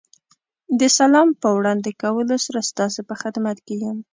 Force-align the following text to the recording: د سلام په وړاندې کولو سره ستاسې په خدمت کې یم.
د 0.79 0.81
سلام 0.97 1.27
په 1.41 1.49
وړاندې 1.57 1.91
کولو 2.01 2.35
سره 2.45 2.59
ستاسې 2.71 3.01
په 3.09 3.15
خدمت 3.21 3.57
کې 3.65 3.75
یم. 3.83 3.97